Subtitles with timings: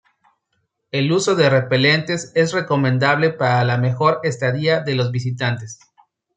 [0.89, 5.77] El uso de repelentes es recomendable para la mejor estadía de los visitantes.